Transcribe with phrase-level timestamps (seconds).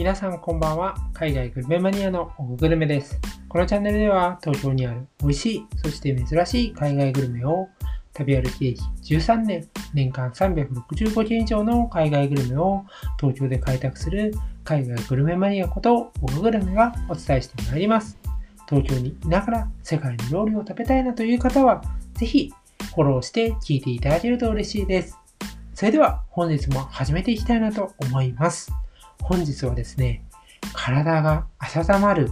[0.00, 0.94] 皆さんこんばんは。
[1.12, 3.20] 海外グルメマニアのオググルメです。
[3.50, 7.68] このチャンネルでは東京にある美味しい、そして珍しい海外グルメを
[8.14, 12.86] 旅歩き歴13年、年間365件以上の海外グルメを
[13.20, 14.32] 東京で開拓する
[14.64, 18.18] 海外グルメマニアことオググルメがお伝えしてまいります。
[18.70, 21.82] 東京にいながら世界の料理を食べたいなという方は、
[22.14, 22.50] ぜひ
[22.94, 25.18] フォローして聞いていただけると嬉しいです。
[25.74, 28.72] それでは本日も始めていきたいなと思います。
[29.22, 30.24] 本日はですね、
[30.72, 32.30] 体が温まる、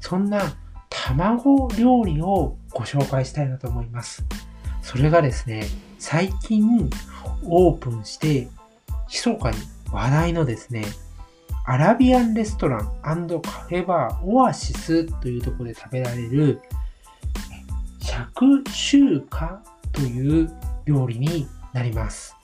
[0.00, 0.40] そんな
[0.88, 4.24] 卵料理をご紹介したいなと思います。
[4.82, 5.64] それがですね、
[5.98, 6.88] 最近
[7.44, 8.48] オープンして、
[9.08, 9.56] 密かに
[9.90, 10.84] 話題のですね、
[11.64, 16.60] アラビアンレストランカフェバーオアシスというところで食べられる、
[18.00, 19.60] 百秋華
[19.92, 20.50] という
[20.84, 22.36] 料理になります。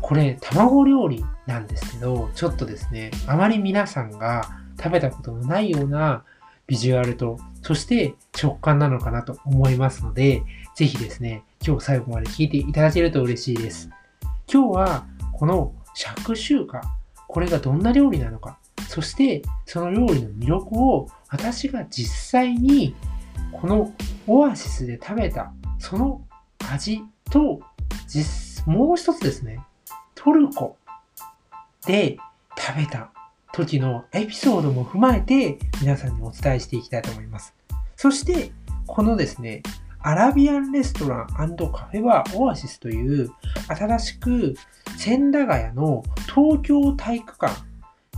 [0.00, 4.48] これ、卵料理なんですけど、ちょっとですね、あまり皆さんが
[4.78, 6.24] 食べたことのないような
[6.66, 10.42] ビジュアルと、そして食感なのかなと思いますので、
[10.74, 13.90] ぜひですね、今日最後まで聞いていただけると嬉しいです。
[14.52, 16.80] 今日はこの尺州華、
[17.28, 22.94] これがどんな料理なのか、そしてその料理の魅力を私が実際に
[23.52, 23.92] この
[24.26, 26.22] オアシスで食べたその
[26.70, 27.60] 味と
[28.06, 29.60] 実もう一つですね、
[30.22, 30.76] トルコ
[31.86, 32.18] で
[32.58, 33.10] 食べた
[33.54, 37.54] 時のエピソードも踏まえて皆さんにお伝えしていきたいと思います。
[37.96, 38.52] そして、
[38.86, 39.62] このですね、
[40.00, 43.30] アラビアンレストランカフェバーオアシスという
[43.68, 44.54] 新しく
[44.98, 47.54] 千駄ヶ谷の東京体育館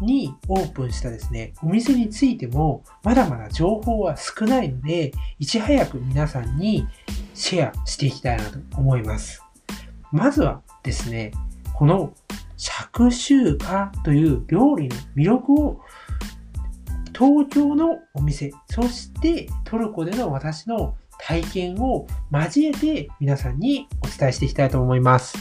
[0.00, 6.86] にオープンしたですね、お店についてもまだまだ情報は少ないので、いち早く皆さんに
[7.34, 9.42] シェアしていきたいなと思います。
[10.12, 11.32] まずはですね、
[11.78, 12.12] この
[12.56, 15.80] 釈州華という料理の魅力を
[17.16, 25.38] 東京のお店、そしてトルコでの私の体験を交えて皆さんにお伝えしていきたいと思います。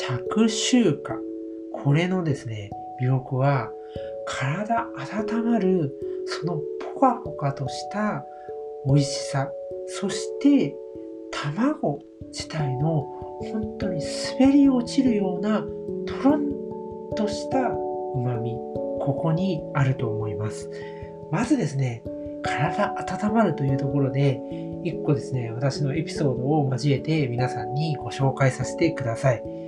[0.00, 1.14] 釈州華。
[1.84, 3.70] これのですね、魅力は
[4.38, 4.86] 体
[5.34, 5.94] 温まる
[6.26, 6.60] その
[6.94, 8.24] ポカポカとした
[8.86, 9.50] 美味しさ
[9.86, 10.74] そして
[11.30, 13.02] 卵自体の
[13.52, 14.02] 本当に
[14.38, 15.60] 滑り落ちるような
[16.06, 17.58] とろんとした
[18.14, 18.50] 旨味
[19.00, 20.70] ここにあると思います。
[21.32, 22.04] まずですね
[22.42, 22.94] 体
[23.26, 24.40] 温まるというところで
[24.84, 29.61] 一個ですね私のエピソードを交えて皆さんにご紹介させてください。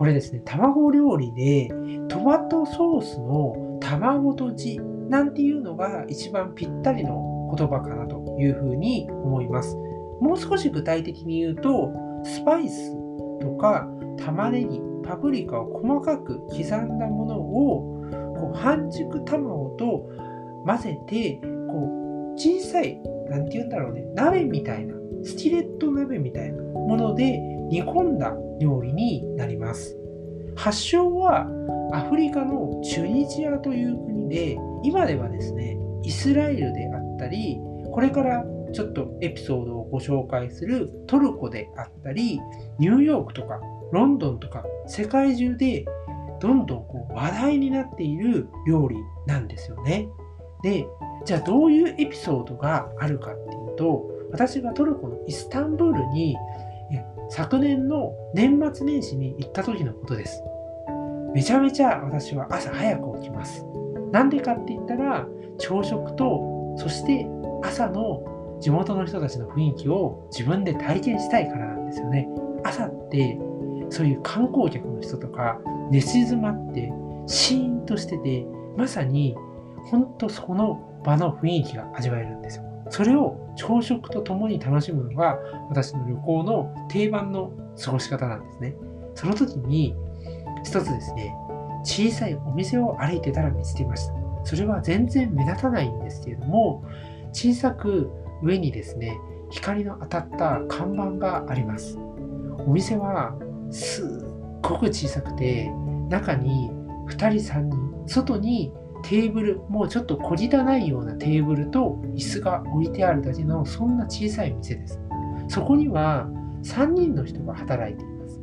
[0.00, 1.68] これですね卵料理で
[2.08, 4.80] トマトソースの卵とじ
[5.10, 9.76] なんていうのが一番ぴったりの言葉かなというふうに思います。
[10.22, 11.92] もう少し具体的に言うと、
[12.24, 12.94] スパイス
[13.42, 18.00] とか玉ねぎ、パプリカを細かく刻んだものを
[18.38, 20.08] こう半熟卵と
[20.64, 24.94] 混ぜて、こう小さい、なんて言うんだろうね、鍋みたいな、
[25.24, 29.96] スキレット鍋みたいなもので煮込んだ料理になります。
[30.56, 31.48] 発祥は
[31.92, 37.58] アフリカのチュニジアという国で今ではですねイスラエルであったり
[37.92, 42.40] これからちょっとエピソードをご紹介するトルコであったり
[42.78, 43.60] ニューヨークとか
[43.92, 45.84] ロンドンとか世界中で
[46.40, 48.96] どんどんこう話題になっている料理
[49.26, 50.08] なんですよね。
[50.62, 50.86] で
[51.24, 56.36] じゃあどういうエピソードがあるかっていうと私がトルコのイスタンブールに
[57.30, 60.42] 昨年の年末年始に行った時のことです。
[61.32, 63.64] めちゃめちゃ私は朝早く起きます。
[64.10, 65.26] なんでかって言ったら、
[65.58, 67.26] 朝食と、そして
[67.62, 72.28] 朝の地元の人たちの雰囲気を自分で体験したいからなんですよね。
[72.64, 73.38] 朝って、
[73.90, 76.92] そういう観光客の人とか、寝静まって、
[77.26, 78.44] シーンとしてて、
[78.76, 79.36] まさに、
[79.86, 82.64] ほんとその場の雰囲気が味わえるんですよ。
[82.90, 85.38] それを朝食と共に楽しむのが
[85.68, 88.74] 私の旅行の定番の過ごし方なんですね。
[89.14, 89.94] その時に
[90.64, 91.34] 一つですね、
[91.84, 94.14] 小さいお店を歩いてたら見つけました。
[94.44, 96.82] それは全然目立たないんですけれども、
[97.32, 98.10] 小さく
[98.42, 99.18] 上にですね、
[99.50, 101.98] 光の当たった看板があります。
[102.66, 103.34] お店は
[103.70, 104.06] すっ
[104.62, 105.70] ごく小さくて、
[106.08, 106.70] 中に
[107.08, 108.72] 2人3人、外に
[109.02, 115.00] テーブル、もうちょっと小汚いようなテーブルと椅子が置いてあるだけの、そんな小さい店です。
[115.48, 116.28] そこには
[116.62, 118.40] 3人の人が働いています。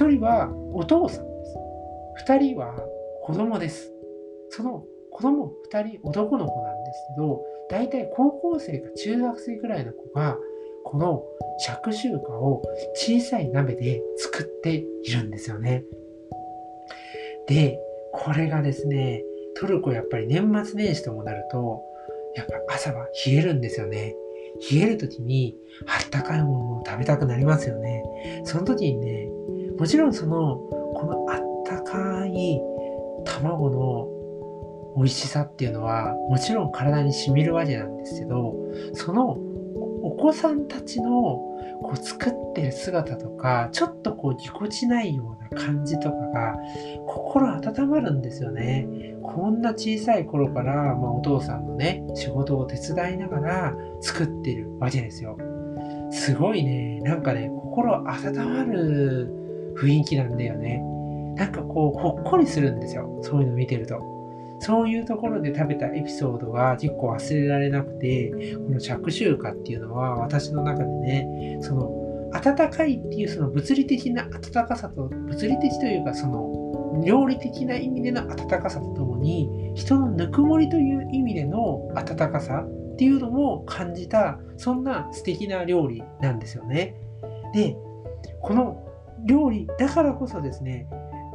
[0.00, 1.54] 1人はお父さんです。
[2.26, 2.74] 2人は
[3.22, 3.92] 子供です。
[4.50, 10.38] その子供2人男の子なんですけど、大体高校生か中学生くらいの子が、
[10.84, 11.22] この
[11.60, 12.62] 尺集荷を
[12.94, 14.74] 小さい鍋で作って
[15.04, 15.84] いるんですよね。
[17.46, 17.78] で、
[18.12, 19.22] これがですね、
[19.60, 21.82] トルコやっぱり年末年始ともなると、
[22.36, 24.14] やっぱ朝は冷えるんですよね。
[24.70, 25.56] 冷える時に
[25.86, 28.42] あったかいものを食べたくなりますよね。
[28.44, 29.28] その時にね、
[29.78, 30.56] もちろんその、
[30.94, 32.60] このあったかい
[33.24, 34.18] 卵の
[34.96, 38.54] 美味しさっていうのは、もちろん体に染みるわけなんですけど、
[38.94, 39.38] その
[40.02, 41.40] お子さんたちの
[41.82, 46.56] こう作ってる姿とか、ちょっとこうぎこちないような感じとかが
[47.06, 48.86] 心温まるんですよね。
[49.22, 55.38] こんな小さい頃から、まあ、お父さんのね、仕事を手伝いながら作ってるわけですよ。
[56.10, 59.32] すごいね、なんかね、心温まる
[59.76, 60.82] 雰囲気なんだよね。
[61.36, 63.20] なんかこう、ほっこりするんですよ。
[63.22, 64.17] そういうの見てると。
[64.60, 86.96] そういうところで食べたエピソードが結構忘れられなくて、この着集荷っていうのは私の中でね、その温かいっていうその物理的な温かさと、物理的というかその料理的な意味での温かさとともに、人のぬくもりという意味での温かさっていうのも感じた、そんな素敵な料理なんですよね。
[87.54, 87.76] で、
[88.42, 88.84] この
[89.24, 90.88] 料理だからこそですね、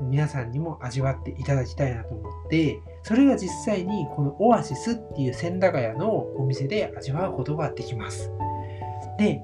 [0.10, 8.32] 皆さんにも味わっていただきたいなと思って、それが実際にこのオアシスっていう千駄ヶ谷のお店で味わうことができます。
[9.18, 9.42] で、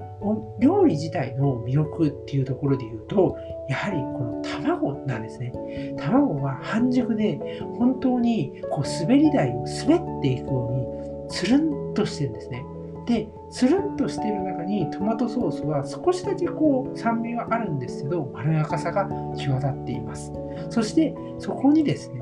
[0.58, 3.36] 料理自体の魅力っていうところで言うと、
[3.68, 5.52] やはりこの卵なんですね。
[5.98, 12.64] 卵は半熟で本当にこう滑り台を滑っていくようにつるんとしてるんですね。
[13.06, 20.32] で、つるんとしてる中にトマトソースは少しだけこう酸味はあるんですけど、まろやかさが際立っています。
[20.70, 22.19] そしてそこにですね、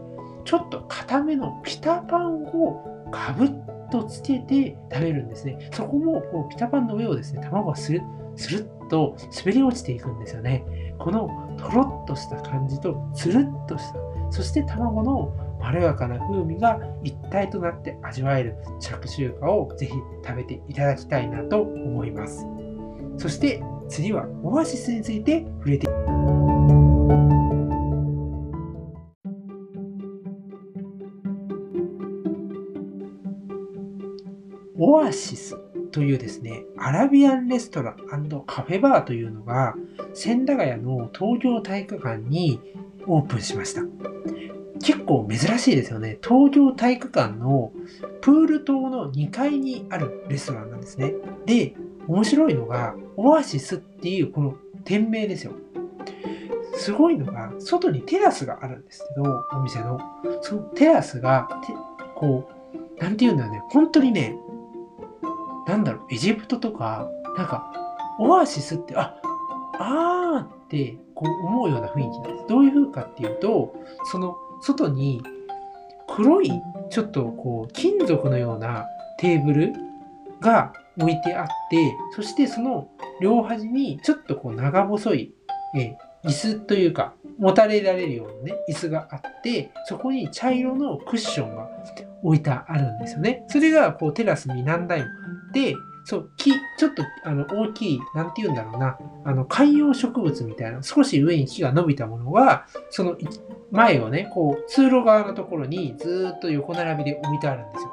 [0.48, 3.50] ちょっと固めのピタパンをかぶっ
[3.92, 5.68] とつけて食べるんですね。
[5.74, 8.02] そこもこうピタパンの上をですね、卵がスルッ、
[8.34, 9.14] スルッと
[9.44, 10.64] 滑り落ちていくんですよね。
[10.98, 11.28] この
[11.58, 13.98] とろっとした感じとつるっとした、
[14.30, 19.92] そして卵のまろやかな風味が一体となって味わえる着中華をぜひ
[20.26, 22.46] 食べていただきたいなと思います。
[23.18, 25.87] そして次はオアシスについて触れて
[34.78, 35.56] オアシス
[35.90, 37.96] というですね、アラビアンレストラン
[38.46, 39.74] カフェバーというのが、
[40.14, 42.60] 千駄ヶ谷の東京体育館に
[43.06, 43.82] オープンしました。
[44.80, 46.18] 結構珍しいですよね。
[46.22, 47.72] 東京体育館の
[48.20, 51.14] プール棟の2階にあるレストランなんですね。
[51.44, 51.74] で、
[52.06, 55.52] 面白いのが、オアシスっていうこの店名ですよ。
[56.74, 60.00] すごいのが、外にテラスがあるんですけど、お店の。
[60.42, 61.48] そのテラスが、
[62.14, 64.36] こう、なんて言うんだろうね、本当にね、
[65.68, 67.70] なんだろう、エジプトとか、なんか、
[68.18, 69.14] オアシスって、あ、
[69.78, 72.46] あーってこう思うような雰囲気なんです。
[72.48, 73.74] どういう風かっていうと、
[74.10, 75.22] その外に
[76.08, 76.50] 黒い
[76.90, 78.86] ちょっとこう金属のような
[79.18, 79.72] テーブル
[80.40, 82.88] が置いてあって、そしてその
[83.20, 85.34] 両端にちょっとこう長細い、
[85.76, 91.68] え椅子というか、もたれられるようなね、椅子があって、そこに茶色のクッションが
[92.22, 93.44] 置いてあるんですよね。
[93.48, 95.06] それがこうテラスに何台も
[95.48, 95.74] あって、
[96.04, 103.16] そう、木、ちょっとあの大きい、なんて言うんだろうな、あの観葉植物みたいな、少し上に木が伸びたものが、その
[103.70, 107.90] 前をね、こう通路側のところにずっと横並びで置いてあるんですよ。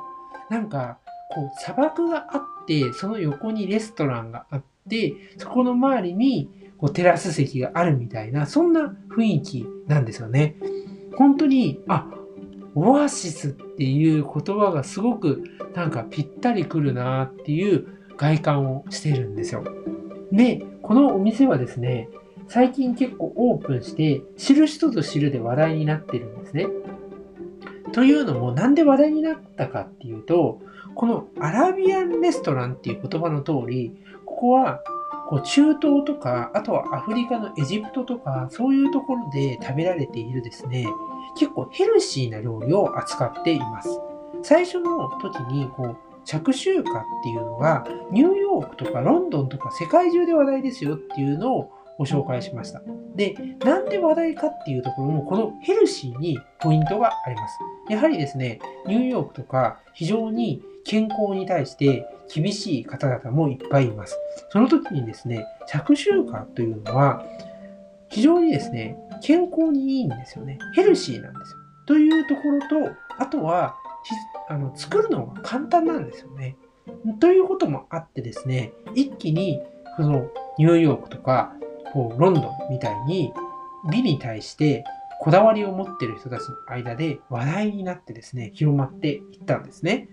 [0.50, 0.98] なんか、
[1.34, 10.56] こう砂漠があって、その横にレストランがあって、そこの周りにこうテラス席があるみたいな、そんな雰囲気なんですよね。
[11.18, 12.08] 本当に、あ、
[12.76, 19.64] オアシスっていう言葉がすごくなんかぴったりくるなっていう外観をしてるんですよ。
[20.32, 22.10] で、このお店はですね、
[22.48, 26.68] 最近結構オープンして、知る人ぞ知るで話題になってるんですね。
[27.94, 30.62] というのも、なんで話題になったかっていうと、
[30.96, 33.94] このアラビアンレストランっていう言葉の通り、
[34.26, 34.82] ここは
[35.30, 40.86] こう中東とか、あとはアフリカのエジプトとか、そういうところで食べられているですね、
[41.38, 43.90] 結構ヘルシーな料理を扱っています。
[44.44, 52.82] 最初の時に、こう、着手化っていうのが、ニューヨークとかロンドンとか世界中で話題ですよっていうのをご紹介しました。
[53.16, 57.60] で、なんで話題かっていうところも、このヘルシーにポイントがあります。
[57.90, 64.18] やはりですね、ニューヨークとか非常に健康に対して厳しい方々もいっぱいいます。
[64.50, 67.24] その時にですね、着手化というのは、
[68.10, 70.60] 非常にですね、健康にいいんですよね。
[70.74, 71.58] ヘルシーなんですよ。
[71.88, 73.76] というところと、あとは
[74.48, 76.56] あの作るのが簡単なんですよね。
[77.20, 79.62] ということもあってですね、一気に
[79.98, 81.54] そのニューヨークとか
[81.94, 83.34] こうロンドンみたいに
[83.92, 84.84] 美に対して
[85.22, 90.10] こだわりを持ってる人たちの間で話題になってですね、広まっていったんですね。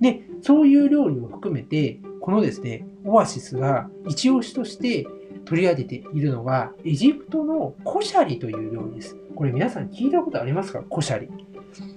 [0.00, 5.06] で、そういう料理を含めて、このですね、オアシスが一押しとして
[5.44, 9.16] 取り上げているのが、エジプトのコシャリという料理です。
[9.34, 10.82] これ皆さん聞いたことありますか？
[10.82, 11.28] コシャリ。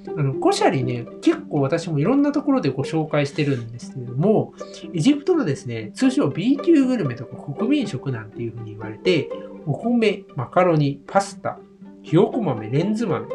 [0.08, 4.54] あの、コシャリね、結構私もいろんなところでご紹介してるんですけれども、
[4.94, 9.30] エジプトのですね、通称 B 級グルメとか国民食なんていうふうに言われて、
[9.66, 11.60] お米、マカロニ、パスタ、
[12.02, 13.28] ひよこ豆、レンズ豆、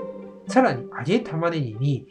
[0.49, 2.09] さらに揚げ玉ねぎに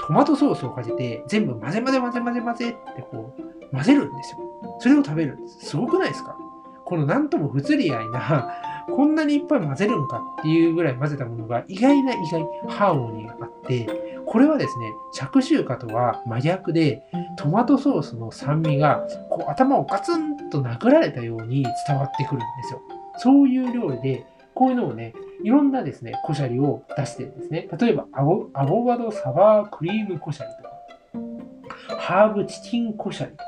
[0.00, 4.38] トマトソースをかけて全部混ぜ混ぜ混ぜ混ぜ混ぜってこう混ぜるんですよ。
[4.80, 5.70] それを食べるんです。
[5.70, 6.36] すごくないですか？
[6.84, 13.86] このなんとも不釣り合いな、こんなにいっぱい混ぜるんかっていうぐらい混ぜたものが意外な意外ハーモニーがあって、
[14.26, 17.02] これはですね、着臭化とは真逆で、
[17.38, 22.82] トマトソースの酸味がこう頭をガツンと殴られたように伝わってくるんですよ。
[23.16, 27.68] そういう料理で、こういうのをね、いろんなですね、コシャリを出してるんですね。
[27.78, 33.44] 例えばアボ、アボカドサワークリームコシャリとか、ハーブチキンコシャリとか、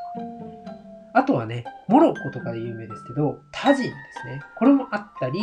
[1.15, 4.43] あとはね、モロッコとかで有名ですけど、タジンですね。
[4.59, 5.41] これもあったり、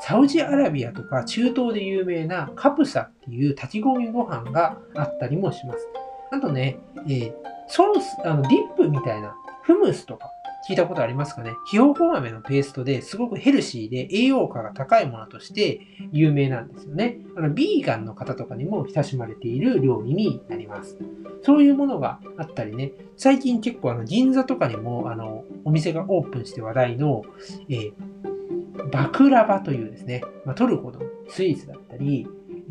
[0.00, 5.88] サウジアラビアとか中東で有名なカプサっていう炊き込みご飯があったりもします。
[6.32, 7.34] あとね、えー、
[7.68, 10.30] ソース、あの、ディップみたいな、フムスとか、
[10.68, 11.54] 聞いたことありますかね？
[11.66, 15.80] ひよこ豆のペーストですごくヘルシーで栄養価が高いものとして
[16.12, 17.18] 有名なんですよね。
[17.36, 20.98] あのビーガンの方とかにも親しまれている料理になります。
[21.42, 27.22] そういうものがあったりね、最近結構あの銀座とかにもあのお店がオープンして話題の、
[27.70, 32.26] えー、バクラバというですね、まあ、トルコのスイーツだったり、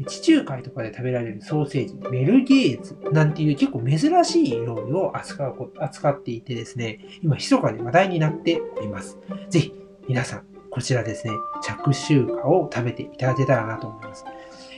[0.06, 9.18] 地中海とかで食べられるソーセージ、メルゲーズなんていう結構珍しい料理を扱う扱っていてですね、今密かに話題になっております。
[9.50, 9.74] ぜひ
[10.08, 14.25] 皆さん、こちらですね、着臭化を食べていただけたらなと思います。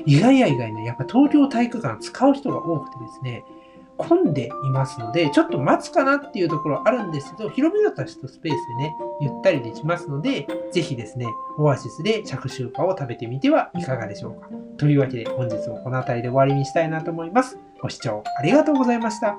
[0.06, 3.44] 意外や意外ね、やっぱ東京体育館使う人が多くてですね、
[4.04, 11.28] 混んでいますので、ちょっと待つかなっていうところあるんですけど、広々としたスペースでね、ゆったりできますので、ぜひですね、
[11.58, 14.50] オアシスで着手パを食べてみてはいかがでしょうか。
[14.78, 17.60] というわけで本日もこの辺りで終わりにしたいなと思います。
[17.82, 19.38] ご視聴ありがとうございました。